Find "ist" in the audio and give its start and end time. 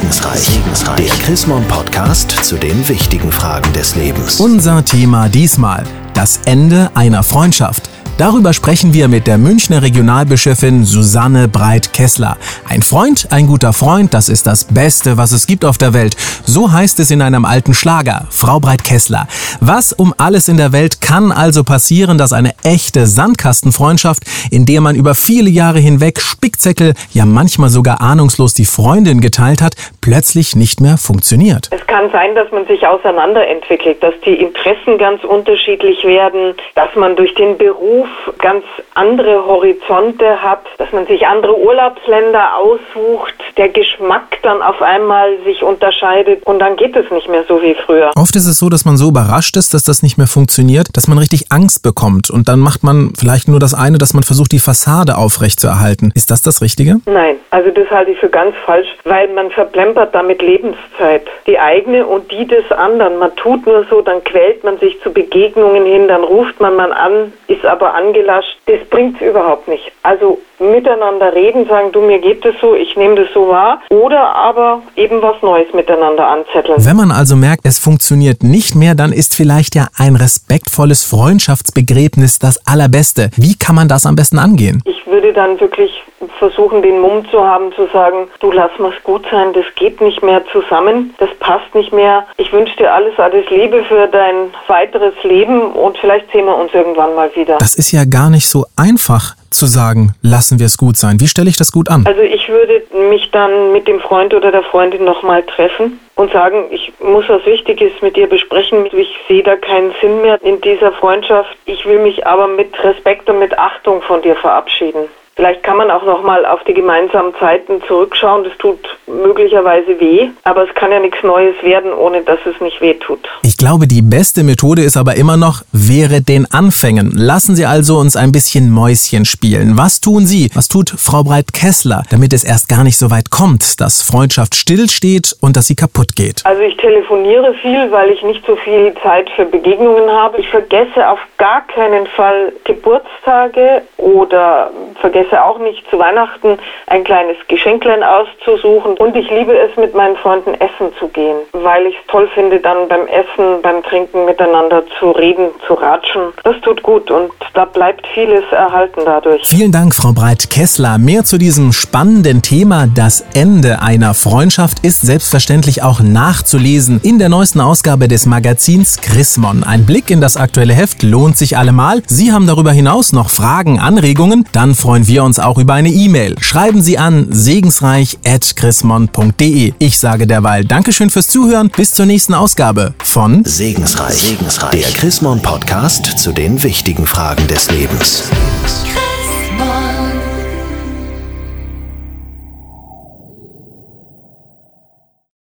14.28-14.46, 48.34-48.46, 49.58-49.74, 56.14-56.30, 67.46-67.66, 79.12-79.34, 97.74-97.92, 124.82-124.98, 164.84-165.02